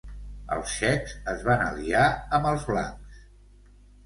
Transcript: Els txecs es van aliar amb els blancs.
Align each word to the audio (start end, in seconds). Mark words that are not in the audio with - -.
Els 0.53 0.71
txecs 0.77 1.13
es 1.33 1.43
van 1.49 1.61
aliar 1.67 2.07
amb 2.39 2.49
els 2.53 2.67
blancs. 2.71 3.23